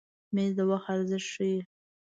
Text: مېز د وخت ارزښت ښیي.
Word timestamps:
مېز 0.33 0.51
د 0.57 0.59
وخت 0.69 0.87
ارزښت 0.93 1.27
ښیي. 1.33 1.57